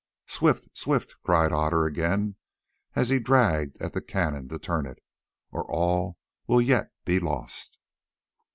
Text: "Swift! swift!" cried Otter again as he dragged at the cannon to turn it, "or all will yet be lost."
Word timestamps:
"Swift! 0.25 0.67
swift!" 0.75 1.15
cried 1.23 1.51
Otter 1.53 1.85
again 1.85 2.35
as 2.95 3.09
he 3.09 3.19
dragged 3.19 3.79
at 3.79 3.93
the 3.93 4.01
cannon 4.01 4.49
to 4.49 4.57
turn 4.57 4.87
it, 4.87 4.97
"or 5.51 5.63
all 5.71 6.17
will 6.47 6.59
yet 6.59 6.91
be 7.05 7.19
lost." 7.19 7.77